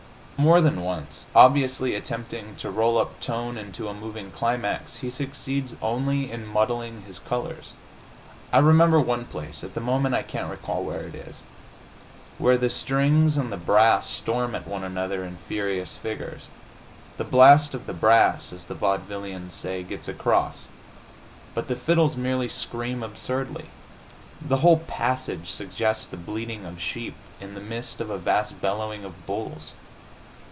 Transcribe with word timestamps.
More 0.43 0.59
than 0.59 0.81
once, 0.81 1.27
obviously 1.35 1.93
attempting 1.93 2.55
to 2.55 2.71
roll 2.71 2.97
up 2.97 3.19
tone 3.19 3.59
into 3.59 3.87
a 3.87 3.93
moving 3.93 4.31
climax, 4.31 4.95
he 4.95 5.11
succeeds 5.11 5.75
only 5.83 6.31
in 6.31 6.47
muddling 6.47 7.03
his 7.03 7.19
colors. 7.19 7.73
I 8.51 8.57
remember 8.57 8.99
one 8.99 9.25
place 9.25 9.63
at 9.63 9.75
the 9.75 9.79
moment 9.81 10.15
I 10.15 10.23
can't 10.23 10.49
recall 10.49 10.83
where 10.83 11.01
it 11.01 11.13
is 11.13 11.43
where 12.39 12.57
the 12.57 12.71
strings 12.71 13.37
and 13.37 13.51
the 13.51 13.55
brass 13.55 14.09
storm 14.09 14.55
at 14.55 14.67
one 14.67 14.83
another 14.83 15.23
in 15.23 15.37
furious 15.47 15.95
figures. 15.95 16.47
The 17.17 17.23
blast 17.23 17.75
of 17.75 17.85
the 17.85 17.93
brass, 17.93 18.51
as 18.51 18.65
the 18.65 18.73
vaudevillains 18.73 19.53
say, 19.53 19.83
gets 19.83 20.07
across 20.07 20.69
but 21.53 21.67
the 21.67 21.75
fiddles 21.75 22.17
merely 22.17 22.49
scream 22.49 23.03
absurdly. 23.03 23.65
The 24.41 24.57
whole 24.57 24.77
passage 24.77 25.51
suggests 25.51 26.07
the 26.07 26.17
bleating 26.17 26.65
of 26.65 26.81
sheep 26.81 27.13
in 27.39 27.53
the 27.53 27.61
midst 27.61 28.01
of 28.01 28.09
a 28.09 28.17
vast 28.17 28.59
bellowing 28.59 29.05
of 29.05 29.27
bulls. 29.27 29.73